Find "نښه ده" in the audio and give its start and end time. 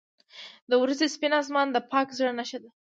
2.39-2.67